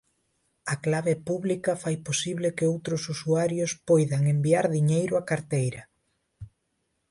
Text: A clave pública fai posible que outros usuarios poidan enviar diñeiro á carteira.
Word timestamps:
A 0.73 0.75
clave 0.85 1.13
pública 1.27 1.71
fai 1.83 1.95
posible 2.07 2.55
que 2.57 2.69
outros 2.73 3.01
usuarios 3.13 3.71
poidan 3.89 4.23
enviar 4.35 4.65
diñeiro 4.77 5.13
á 5.21 5.23
carteira. 5.31 5.81